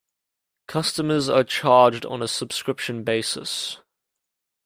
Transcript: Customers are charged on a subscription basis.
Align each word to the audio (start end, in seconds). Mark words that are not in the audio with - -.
Customers 0.67 1.29
are 1.29 1.43
charged 1.43 2.07
on 2.07 2.23
a 2.23 2.27
subscription 2.27 3.03
basis. 3.03 3.77